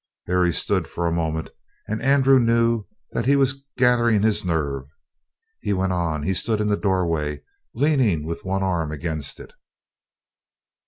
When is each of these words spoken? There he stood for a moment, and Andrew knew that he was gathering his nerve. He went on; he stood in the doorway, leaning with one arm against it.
There 0.25 0.43
he 0.43 0.51
stood 0.51 0.87
for 0.87 1.05
a 1.05 1.11
moment, 1.11 1.51
and 1.87 2.01
Andrew 2.01 2.39
knew 2.39 2.85
that 3.11 3.27
he 3.27 3.35
was 3.35 3.63
gathering 3.77 4.23
his 4.23 4.43
nerve. 4.43 4.85
He 5.61 5.73
went 5.73 5.93
on; 5.93 6.23
he 6.23 6.33
stood 6.33 6.59
in 6.59 6.69
the 6.69 6.75
doorway, 6.75 7.43
leaning 7.75 8.25
with 8.25 8.43
one 8.43 8.63
arm 8.63 8.91
against 8.91 9.39
it. 9.39 9.53